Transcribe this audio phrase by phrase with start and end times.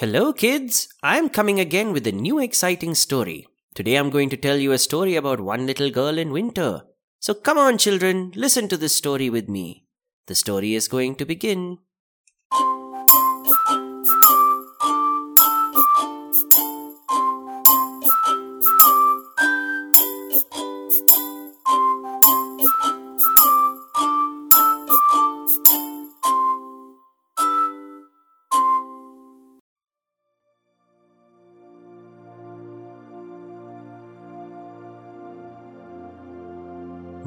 [0.00, 0.86] Hello, kids!
[1.02, 3.48] I'm coming again with a new exciting story.
[3.74, 6.82] Today I'm going to tell you a story about one little girl in winter.
[7.18, 9.86] So come on, children, listen to this story with me.
[10.28, 11.78] The story is going to begin.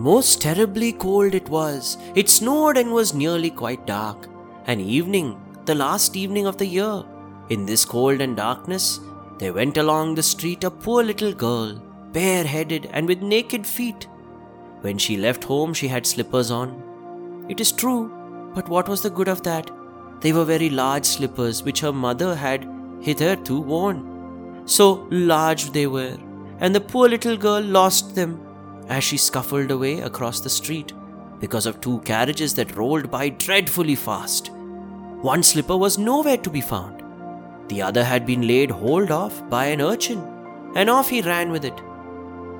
[0.00, 1.98] Most terribly cold it was.
[2.14, 4.28] It snowed and was nearly quite dark.
[4.64, 7.04] An evening, the last evening of the year.
[7.50, 8.98] In this cold and darkness,
[9.38, 11.74] there went along the street a poor little girl,
[12.12, 14.08] bareheaded and with naked feet.
[14.80, 17.46] When she left home, she had slippers on.
[17.50, 18.10] It is true,
[18.54, 19.70] but what was the good of that?
[20.22, 22.66] They were very large slippers which her mother had
[23.02, 24.62] hitherto worn.
[24.64, 26.16] So large they were,
[26.58, 28.46] and the poor little girl lost them
[28.90, 30.92] as she scuffled away across the street
[31.38, 34.50] because of two carriages that rolled by dreadfully fast.
[35.22, 37.02] One slipper was nowhere to be found.
[37.68, 40.18] The other had been laid hold of by an urchin,
[40.74, 41.80] and off he ran with it.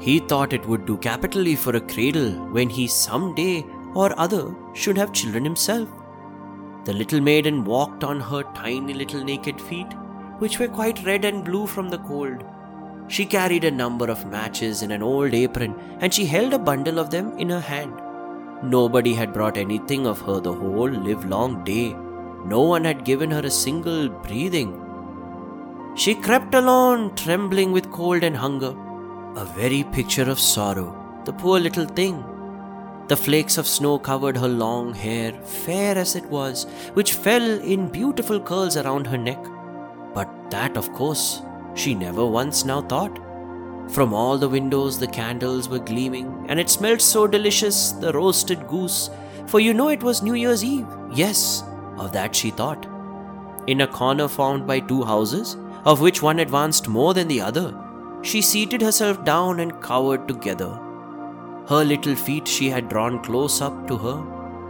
[0.00, 3.64] He thought it would do capitally for a cradle when he some day
[3.94, 5.88] or other should have children himself.
[6.84, 9.92] The little maiden walked on her tiny little naked feet,
[10.38, 12.44] which were quite red and blue from the cold.
[13.08, 16.98] She carried a number of matches in an old apron and she held a bundle
[16.98, 18.00] of them in her hand.
[18.62, 21.94] Nobody had brought anything of her the whole livelong day.
[22.46, 24.80] No one had given her a single breathing.
[25.96, 28.74] She crept along, trembling with cold and hunger,
[29.36, 32.24] a very picture of sorrow, the poor little thing.
[33.08, 37.88] The flakes of snow covered her long hair, fair as it was, which fell in
[37.88, 39.44] beautiful curls around her neck.
[40.14, 41.42] But that, of course,
[41.74, 43.18] she never once now thought.
[43.90, 48.66] From all the windows the candles were gleaming, and it smelled so delicious, the roasted
[48.66, 49.10] goose,
[49.46, 50.86] for you know it was New Year's Eve.
[51.12, 51.62] Yes,
[51.96, 52.86] of that she thought.
[53.66, 57.78] In a corner formed by two houses, of which one advanced more than the other,
[58.22, 60.80] she seated herself down and cowered together.
[61.68, 64.16] Her little feet she had drawn close up to her,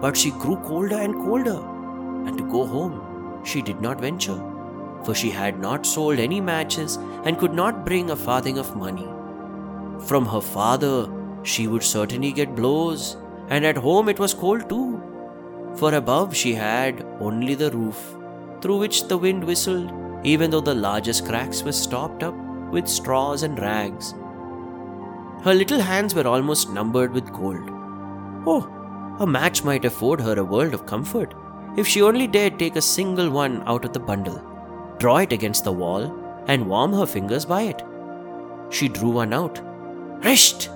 [0.00, 1.60] but she grew colder and colder,
[2.26, 4.55] and to go home she did not venture
[5.06, 9.06] for she had not sold any matches and could not bring a farthing of money.
[10.06, 11.08] From her father,
[11.44, 13.16] she would certainly get blows,
[13.48, 15.00] and at home it was cold too,
[15.76, 18.16] for above she had only the roof,
[18.60, 19.92] through which the wind whistled,
[20.24, 22.34] even though the largest cracks were stopped up
[22.72, 24.12] with straws and rags.
[25.44, 27.70] Her little hands were almost numbered with cold.
[28.44, 28.68] Oh,
[29.20, 31.32] a match might afford her a world of comfort
[31.76, 34.55] if she only dared take a single one out of the bundle
[34.98, 36.12] draw it against the wall,
[36.46, 37.82] and warm her fingers by it.
[38.70, 39.60] She drew one out.
[40.22, 40.68] Risht!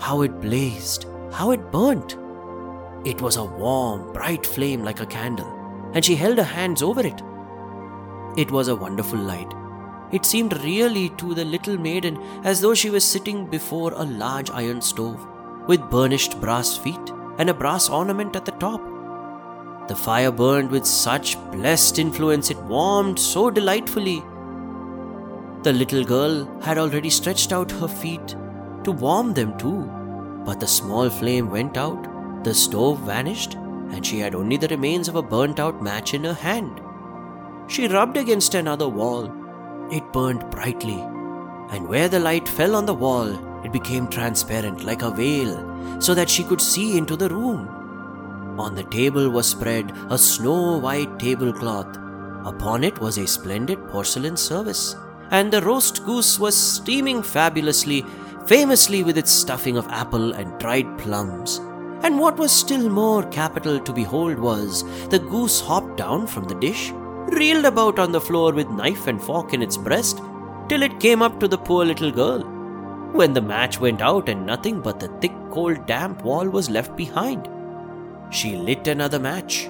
[0.00, 1.06] How it blazed!
[1.32, 2.16] How it burnt!
[3.04, 5.52] It was a warm, bright flame like a candle,
[5.94, 7.22] and she held her hands over it.
[8.36, 9.52] It was a wonderful light.
[10.12, 14.50] It seemed really to the little maiden as though she was sitting before a large
[14.50, 15.26] iron stove,
[15.66, 18.80] with burnished brass feet and a brass ornament at the top.
[19.88, 24.22] The fire burned with such blessed influence, it warmed so delightfully.
[25.62, 28.36] The little girl had already stretched out her feet
[28.84, 29.82] to warm them too,
[30.44, 35.08] but the small flame went out, the stove vanished, and she had only the remains
[35.08, 36.80] of a burnt out match in her hand.
[37.68, 39.32] She rubbed against another wall.
[39.90, 41.00] It burned brightly,
[41.70, 43.28] and where the light fell on the wall,
[43.64, 47.75] it became transparent like a veil, so that she could see into the room.
[48.58, 51.98] On the table was spread a snow white tablecloth.
[52.46, 54.96] Upon it was a splendid porcelain service,
[55.30, 58.04] and the roast goose was steaming fabulously,
[58.46, 61.60] famously with its stuffing of apple and dried plums.
[62.02, 66.54] And what was still more capital to behold was the goose hopped down from the
[66.54, 70.20] dish, reeled about on the floor with knife and fork in its breast,
[70.68, 72.40] till it came up to the poor little girl.
[73.12, 76.96] When the match went out and nothing but the thick, cold, damp wall was left
[76.96, 77.48] behind,
[78.30, 79.68] she lit another match.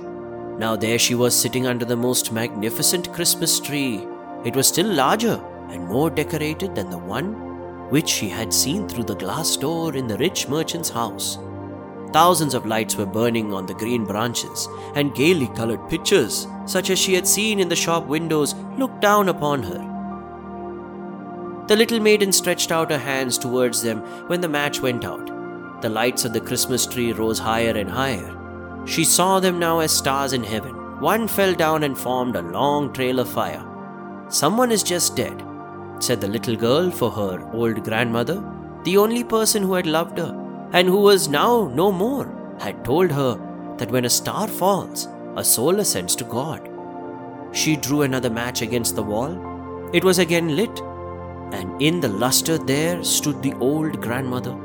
[0.58, 4.06] Now there she was sitting under the most magnificent Christmas tree.
[4.44, 7.46] It was still larger and more decorated than the one
[7.90, 11.38] which she had seen through the glass door in the rich merchant's house.
[12.12, 16.98] Thousands of lights were burning on the green branches, and gaily colored pictures, such as
[16.98, 19.92] she had seen in the shop windows, looked down upon her.
[21.68, 25.30] The little maiden stretched out her hands towards them when the match went out.
[25.82, 28.45] The lights of the Christmas tree rose higher and higher.
[28.86, 30.74] She saw them now as stars in heaven.
[31.00, 33.64] One fell down and formed a long trail of fire.
[34.28, 35.44] Someone is just dead,
[35.98, 38.42] said the little girl for her old grandmother,
[38.84, 43.10] the only person who had loved her and who was now no more, had told
[43.10, 43.34] her
[43.78, 46.68] that when a star falls, a soul ascends to God.
[47.52, 49.90] She drew another match against the wall.
[49.92, 50.80] It was again lit,
[51.52, 54.56] and in the luster there stood the old grandmother,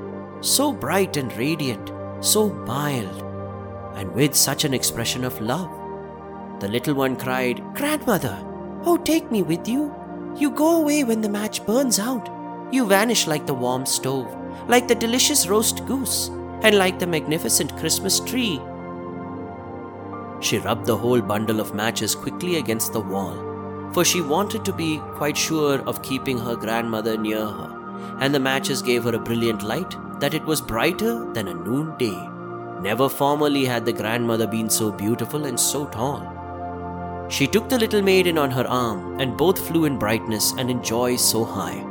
[0.42, 3.31] so bright and radiant, so mild,
[3.96, 5.70] and with such an expression of love.
[6.60, 8.38] The little one cried, Grandmother,
[8.84, 9.94] oh, take me with you.
[10.38, 12.30] You go away when the match burns out.
[12.72, 14.34] You vanish like the warm stove,
[14.68, 16.30] like the delicious roast goose,
[16.62, 18.62] and like the magnificent Christmas tree.
[20.40, 24.74] She rubbed the whole bundle of matches quickly against the wall, for she wanted to
[24.74, 29.20] be quite sure of keeping her grandmother near her, and the matches gave her a
[29.20, 32.30] brilliant light that it was brighter than a noonday.
[32.82, 37.28] Never formerly had the grandmother been so beautiful and so tall.
[37.30, 40.82] She took the little maiden on her arm, and both flew in brightness and in
[40.82, 41.86] joy so high,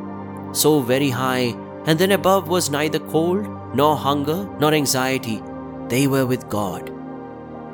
[0.53, 1.55] so very high,
[1.87, 5.41] and then above was neither cold, nor hunger, nor anxiety.
[5.89, 6.93] They were with God.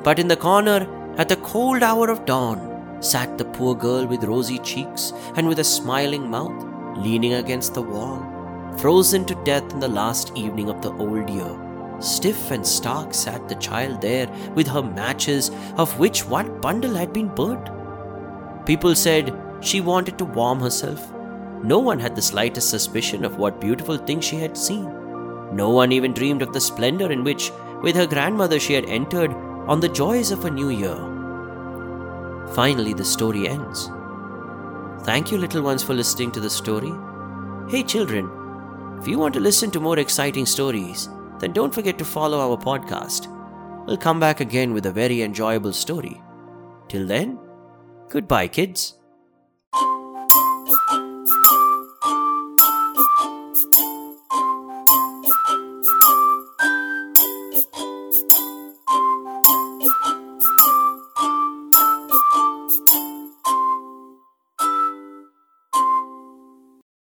[0.04, 0.86] But in the corner,
[1.16, 5.58] at the cold hour of dawn, sat the poor girl with rosy cheeks and with
[5.58, 6.64] a smiling mouth,
[6.98, 8.20] leaning against the wall,
[8.76, 11.65] frozen to death in the last evening of the old year.
[11.98, 17.12] Stiff and stark sat the child there with her matches, of which one bundle had
[17.12, 17.70] been burnt.
[18.66, 21.10] People said she wanted to warm herself.
[21.62, 24.84] No one had the slightest suspicion of what beautiful things she had seen.
[25.54, 27.50] No one even dreamed of the splendor in which,
[27.82, 29.32] with her grandmother, she had entered
[29.66, 30.96] on the joys of a new year.
[32.54, 33.90] Finally, the story ends.
[35.04, 36.92] Thank you, little ones, for listening to the story.
[37.68, 38.30] Hey, children,
[39.00, 41.08] if you want to listen to more exciting stories,
[41.40, 43.32] then don't forget to follow our podcast.
[43.86, 46.20] We'll come back again with a very enjoyable story.
[46.88, 47.38] Till then,
[48.08, 48.94] goodbye, kids.